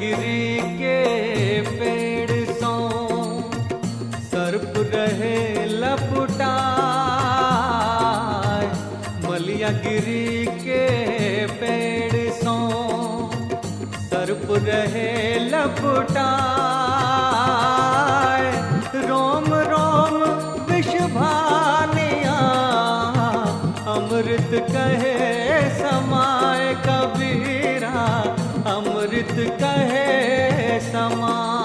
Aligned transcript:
गिरी 0.00 0.58
के 0.80 0.96
पेड़ 1.78 2.44
सो 2.60 2.72
सर्प 4.32 4.72
रहे 4.94 5.38
लपटा 5.82 6.52
मलिया 9.28 9.70
गिरी 9.86 10.46
के 10.64 10.82
पेड़ 11.60 12.30
सो 12.42 12.56
सर्प 14.10 14.46
रहे 14.68 15.08
लपटा 15.54 16.28
रोम 19.08 19.48
रोम 19.72 20.14
विषभानिया 20.72 22.36
अमृत 23.96 24.50
कहे 24.72 25.14
समाय 25.80 26.72
का 26.86 26.95
अमृत 29.06 29.34
कहे 29.60 30.78
समा 30.90 31.55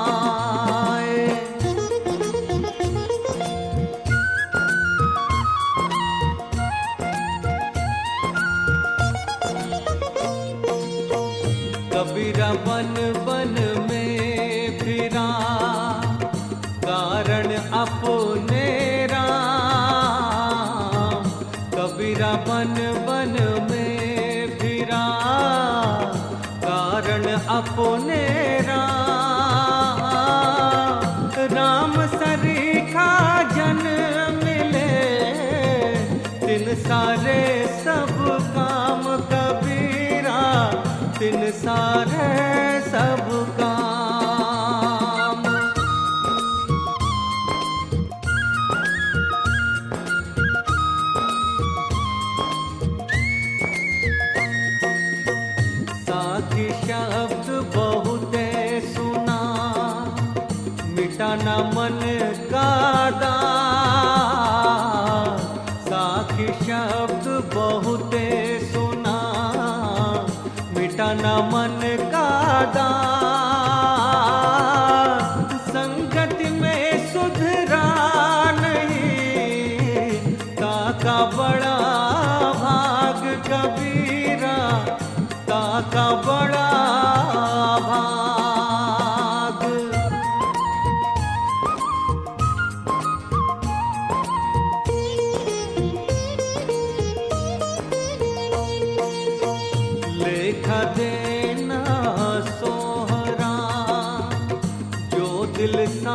दिल 105.62 105.86
सा 105.88 106.14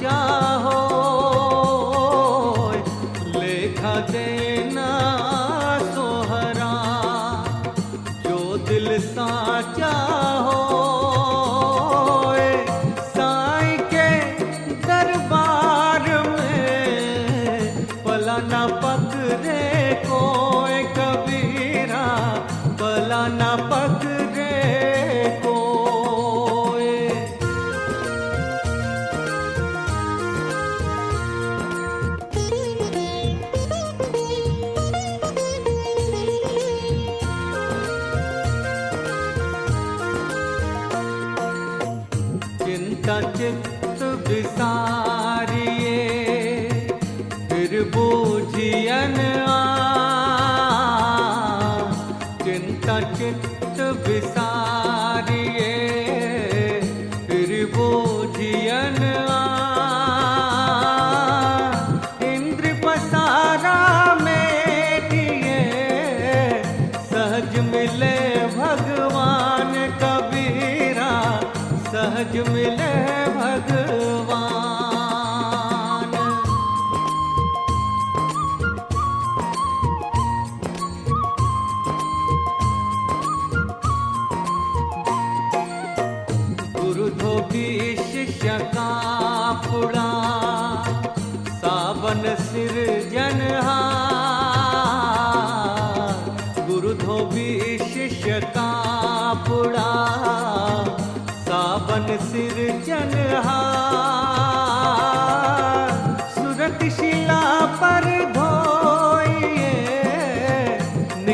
चाहो 0.00 1.13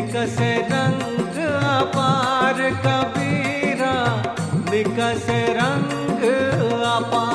निकस 0.00 0.37
रंग 0.73 1.37
अपार 1.70 2.61
कबीरा 2.85 3.93
निकस 4.70 5.26
रंग 5.58 6.23
अपार 6.93 7.30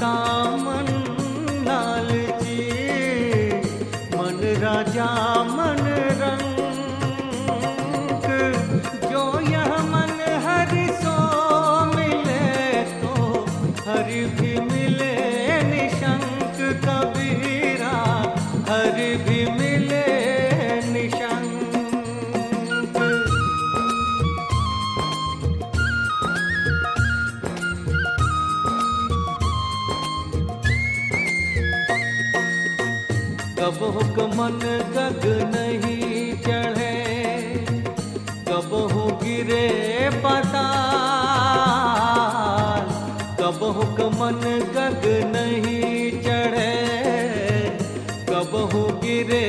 当 0.00 0.43
मन 34.44 34.58
गग 34.94 35.22
नहीं 35.52 36.32
चढ़े, 36.44 36.96
कब 38.48 38.72
हो 38.92 39.04
गिरे 39.22 39.68
पता 40.24 40.64
कब 43.40 43.62
हो 43.76 43.86
कमन 43.98 44.42
गग 44.76 45.06
नहीं 45.32 46.10
चढ़े, 46.26 46.74
कब 48.30 48.54
हो 48.72 48.84
गिरे 49.04 49.44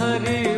हरे 0.00 0.53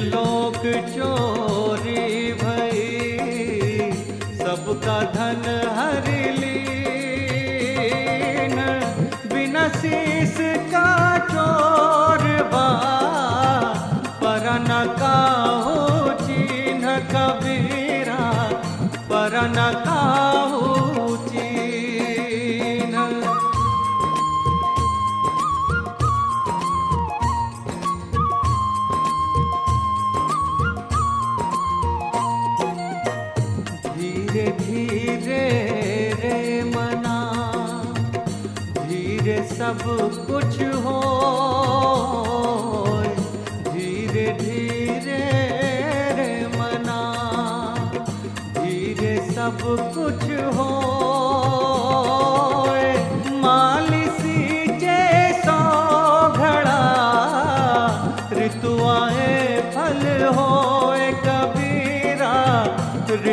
लोक 0.00 0.62
चोरी 0.94 2.32
भई 2.32 2.84
सबका 4.38 4.98
धन 5.14 5.44
हर 5.78 6.06
लीन। 6.38 6.56
बिना 9.34 9.64
शीस 9.68 10.36
का 10.74 10.90
चोर 11.32 12.24
बा। 12.54 12.66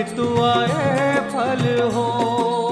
हितुआए 0.03 1.15
फल 1.31 1.63
हो। 1.95 2.62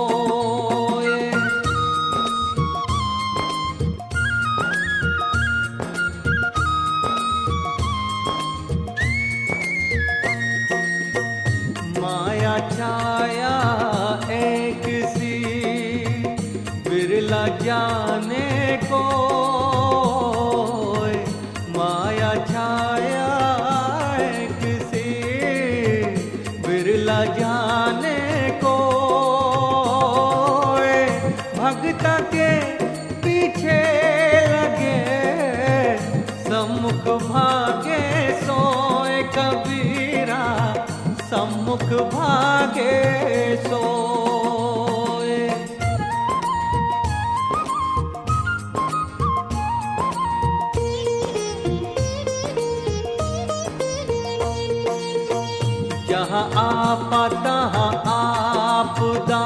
पता 56.92 57.28
तहाँ 57.44 57.90
आपदा 58.12 59.44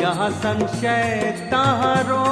जहाँ 0.00 0.30
संशय 0.42 1.48
तहाँ 1.50 1.96
रो 2.08 2.29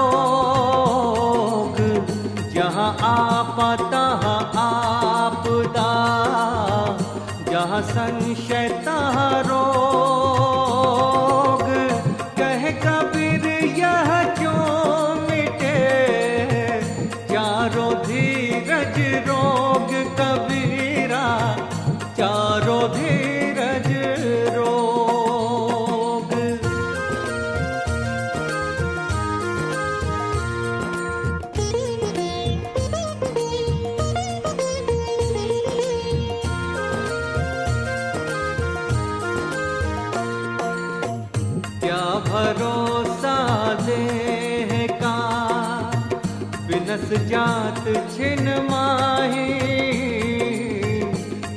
हाथ 47.79 48.11
छिन 48.13 48.49
माही, 48.63 49.55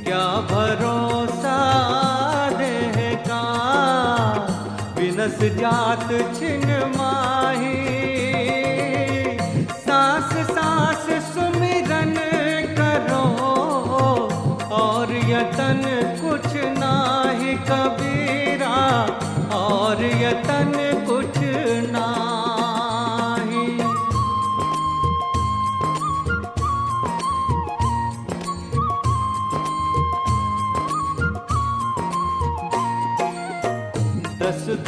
क्या 0.04 0.26
भरोसा 0.50 1.56
देह 2.58 2.98
का 3.26 3.42
बिनस 4.96 5.38
जात 5.58 6.06
छिन 6.38 6.68
माही, 6.96 7.74
सांस 9.80 10.32
सांस 10.50 11.06
सुमिरन 11.32 12.14
करो, 12.78 13.24
और 14.82 15.14
यतन 15.30 15.82
कुछ 16.22 16.54
नाही 16.78 17.54
कबीरा, 17.70 18.76
और 19.56 20.04
यतन 20.22 20.72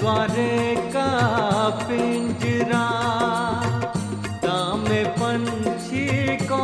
द्वारे 0.04 0.74
का 0.94 1.10
पिंजरा 1.82 2.88
दाम 4.44 4.84
पंछी 5.18 6.36
को 6.42 6.60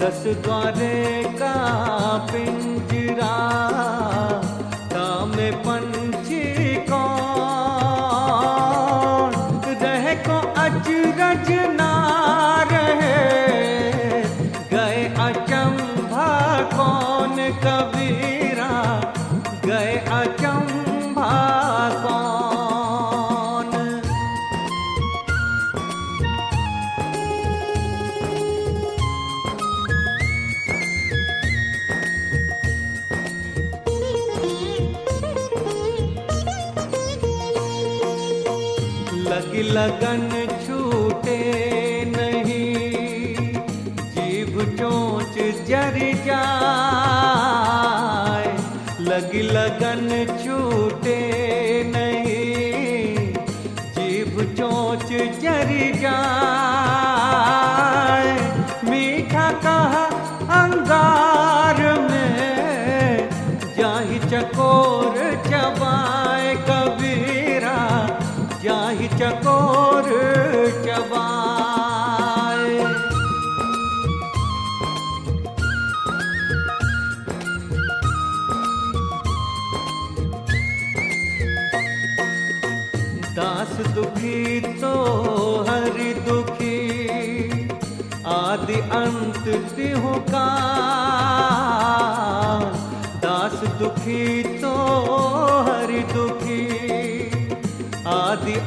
दस 0.00 0.22
द्वारे 0.46 0.94
का 1.42 1.56
पिंजरा। 2.32 2.89
सोच 54.80 55.08
जर 55.42 55.70
जा 56.02 56.16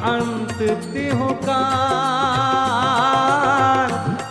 अंत 0.08 0.58
तिहुकार। 0.94 1.62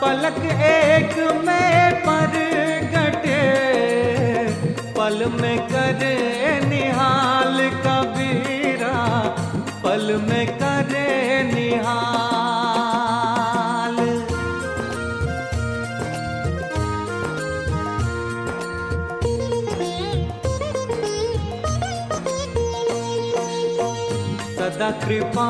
पलक 0.01 0.37
एक 0.69 1.15
में 1.45 1.95
पर 2.05 2.35
गटे 2.93 3.39
पल 4.97 5.25
में 5.41 5.57
करे 5.71 6.13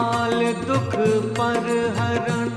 काल 0.04 0.40
दुख 0.68 0.96
पर 1.38 1.68
हरण 1.98 2.50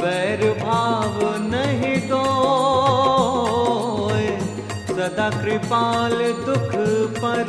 बैर 0.00 0.40
भाव 0.62 1.18
नहीं 1.42 1.96
दो 2.08 2.22
सदा 4.96 5.28
कृपाल 5.34 6.16
दुख 6.48 6.74
पर 7.20 7.41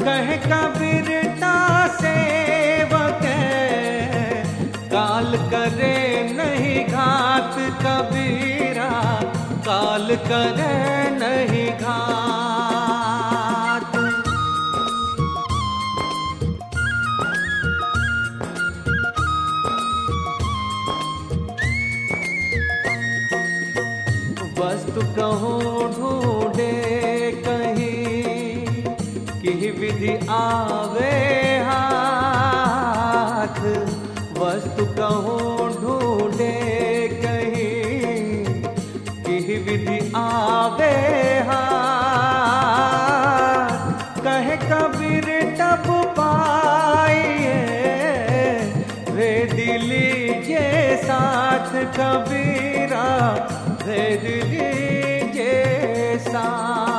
कह 0.00 0.28
कबीरता 0.46 1.54
सेवक 2.00 3.24
काल 4.94 5.36
करे 5.52 5.98
नहीं 6.32 6.80
घात 6.86 7.54
कबीरा। 7.84 8.90
काल 9.68 10.14
करे 10.28 10.83
आवे 30.34 31.58
हाथ, 31.58 33.58
वस्तु 34.38 34.86
कहूँ 34.86 35.80
ढूंढे 35.80 36.54
कहीं। 37.24 38.44
कि 39.24 39.56
विधि 39.56 40.12
आवे 40.16 41.38
हाथ, 41.38 44.22
कहे 44.22 44.56
कबीर 44.56 45.28
टप 45.60 45.86
पाइए। 46.18 47.60
वे 49.10 49.32
दिली 49.52 50.44
जे 50.44 50.66
साथ 51.04 51.70
कबीरा 52.00 53.08
वे 53.86 54.02
दिली 54.16 55.32
जे 55.32 56.18
साथ। 56.18 56.93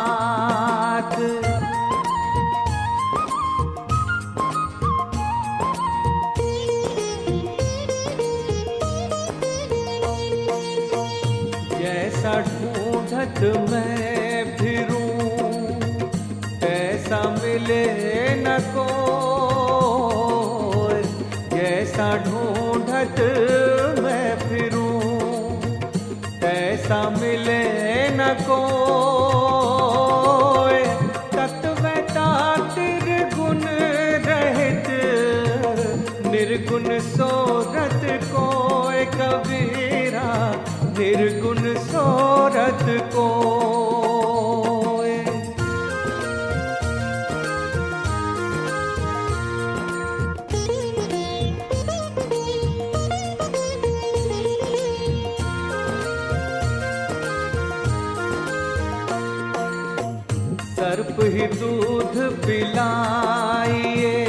ढूंढत 13.46 13.70
मैं 13.70 13.95
सोरत 42.46 42.82
को। 43.14 43.26
सर्प 60.76 61.18
ही 61.22 61.48
दूध 61.48 62.16
पिलाइए। 62.46 64.25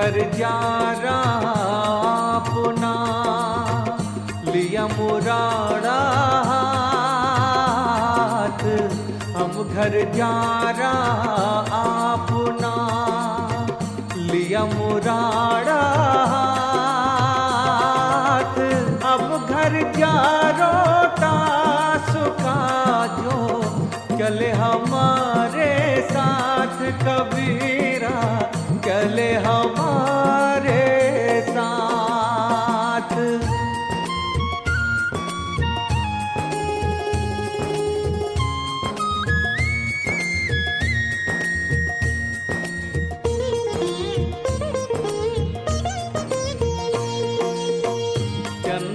घर 0.00 0.14
जा 0.36 0.56
रहा 1.00 1.16
अपना 2.36 2.92
लिया 4.52 4.86
मुराड़ा 4.92 5.98
हम 9.36 9.52
घर 9.74 9.96
जा 10.16 10.30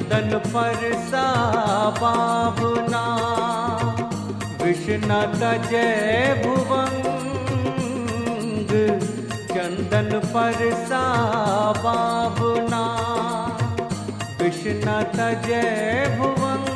चंदन 0.06 0.38
पर 0.38 0.82
सा 0.94 1.24
बाबना 1.89 3.04
विष्णु 4.62 5.20
तजय 5.39 6.44
भुवंग। 6.46 7.08
चंदन 9.50 10.12
पर 10.26 10.60
सा 10.74 11.02
बाबना 11.78 12.84
विष्णु 14.41 14.98
तजय 15.18 16.18
भुवंग। 16.20 16.76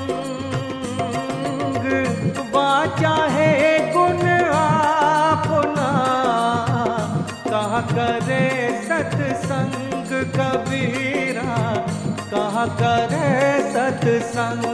बाचा 2.56 3.16
है 3.30 3.54
गुण 3.94 4.28
आपना। 4.56 5.92
कहा 7.50 7.82
करे 7.94 8.44
सत्संग 8.90 10.10
कबीरा। 10.36 11.50
कहा 12.32 12.66
करे 12.82 13.28
सत्संग। 13.74 14.69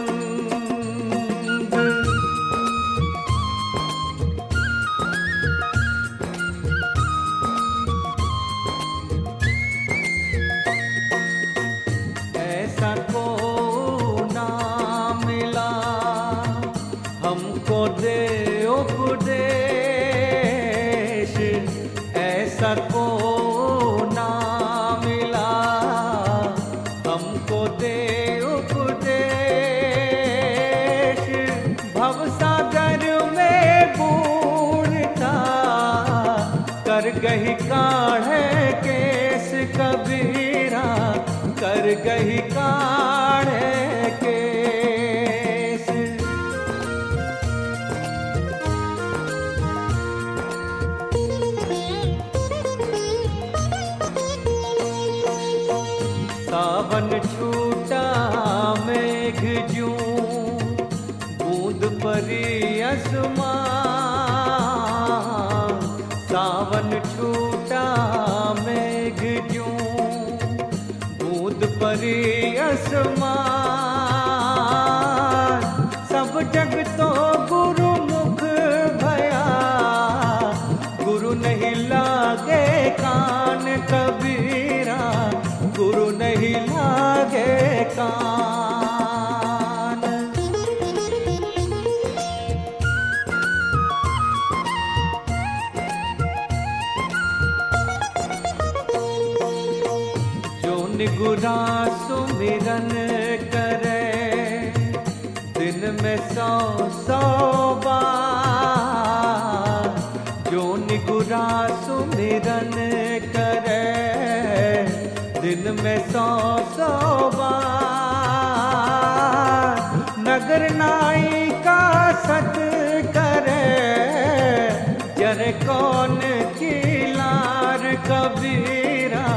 कबीरा, 128.07 129.27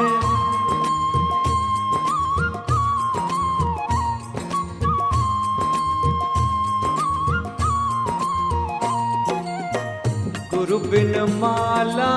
गुरु 10.55 10.79
बिन 10.91 11.13
माला 11.41 12.15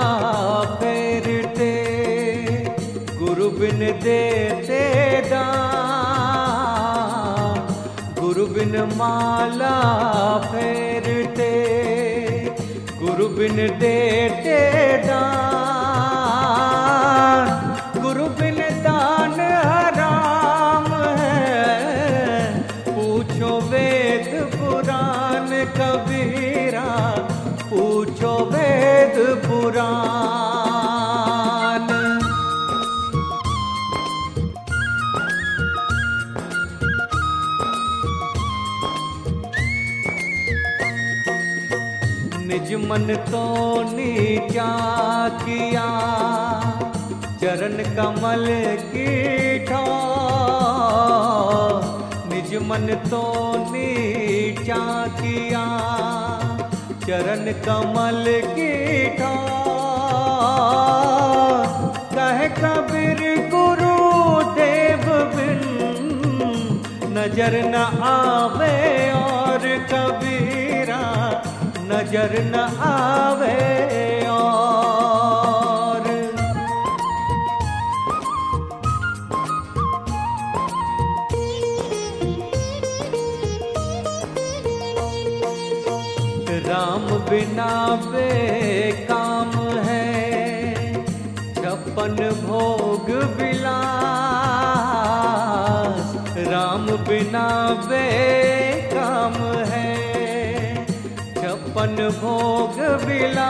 फेरते 0.80 1.74
गुरु 3.20 3.48
बिन 3.50 3.80
देते 4.04 4.82
दान। 5.30 5.82
माला 8.98 9.78
गुरु 10.52 11.11
बिन 13.42 13.56
देते 13.82 14.58
दान 15.08 15.51
मन 42.92 43.14
तो 43.26 43.42
नीचा 43.90 44.72
किया? 45.42 45.84
चरण 47.42 47.78
कमल 47.96 48.46
की 48.90 49.12
निज 52.32 52.52
मन 52.70 52.88
तो 53.06 53.24
नीचा 53.70 54.82
किया? 55.20 55.64
चरण 57.08 57.52
कमल 57.68 58.26
की 58.52 58.72
कह 62.16 62.48
कबीर 62.60 63.22
गुरु 63.54 63.98
देव 64.54 65.06
बिन 65.36 65.62
नज़र 67.18 67.62
न 67.66 67.76
आवे 68.10 68.76
और 69.14 69.64
कबीरा। 69.94 70.61
नज़र 71.92 72.34
न 72.44 72.56
आवे 72.88 73.56
और। 74.30 76.06
राम 86.68 87.06
बिना 87.30 87.72
बे 88.06 88.30
काम 89.10 89.52
है 89.86 90.08
छप्पन 91.56 92.18
भोग 92.46 93.08
विलास 93.38 94.18
राम 96.52 96.86
बिना 97.10 97.48
बेकाम 97.88 98.71
छप्पन 101.82 101.98
भोग 102.22 102.78
विलास, 103.06 103.46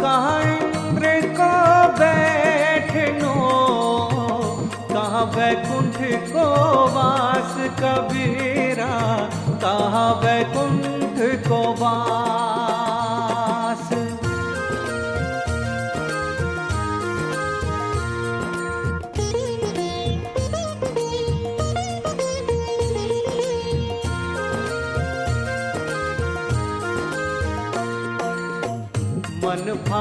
कहाँ 0.00 0.38
इंद्र 0.42 1.10
को 1.38 1.50
बैठनो, 1.98 3.34
कहाँ 4.92 5.24
वैकुंठ 5.36 5.98
को 6.32 6.46
वास 6.94 7.54
कबीरा, 7.80 8.94
कहाँ 9.62 10.10
वैकुंठ 10.24 11.20
को 11.48 11.60
वास 11.82 12.51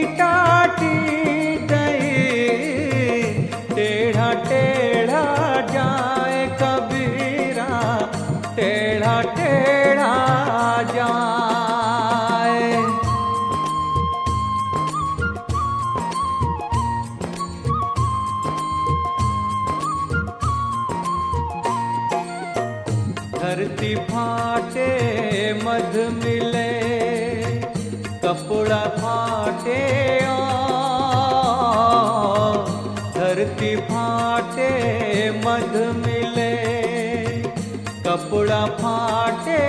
ফাটে 38.81 39.63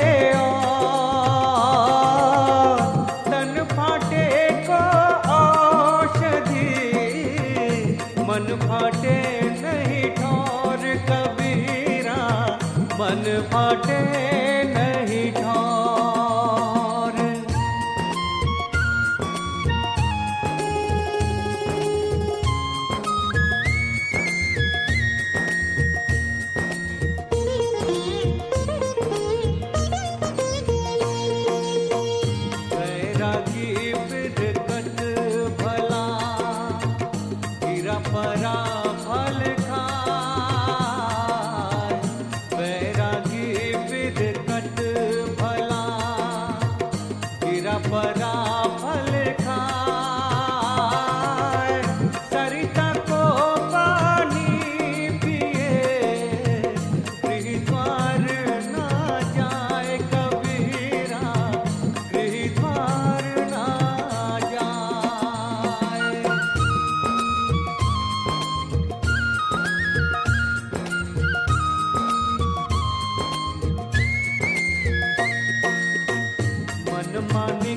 मन 77.33 77.68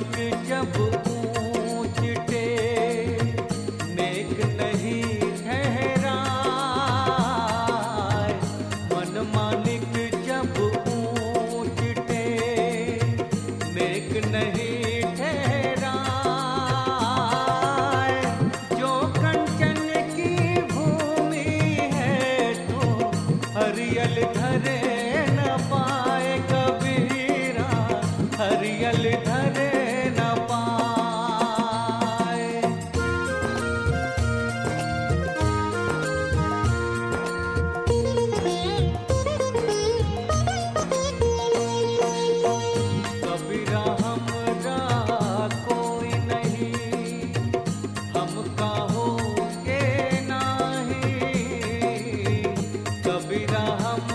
बिना 53.32 53.60
हम 53.82 54.11